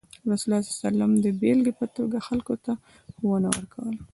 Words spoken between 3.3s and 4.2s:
ورکوله.